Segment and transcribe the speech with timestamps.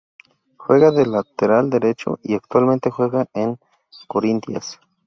[0.57, 3.59] Juega de lateral derecho y actualmente juega en
[4.07, 4.79] Corinthians.